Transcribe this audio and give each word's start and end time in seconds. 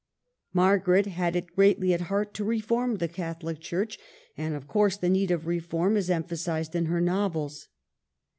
Margaret 0.51 1.05
had 1.05 1.35
it 1.35 1.53
greatly 1.53 1.93
at 1.93 2.01
heart 2.09 2.33
to 2.33 2.43
reform 2.43 2.95
the 2.95 3.07
Catholic 3.07 3.59
Church, 3.59 3.99
and 4.35 4.55
of 4.55 4.67
course 4.67 4.97
the 4.97 5.09
need 5.11 5.29
of 5.29 5.45
reform 5.45 5.95
is 5.95 6.09
emphasized 6.09 6.73
in 6.75 6.87
her 6.87 6.99
novels. 7.01 7.67